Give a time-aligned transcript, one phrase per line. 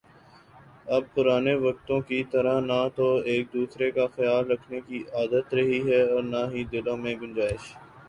[0.87, 5.79] اب پرانے وقتوں کی طرح نہ تو ایک دوسرے کا خیال رکھنے کی عادت رہی
[5.87, 7.73] ہے اور نہ ہی دلوں میں گنجائش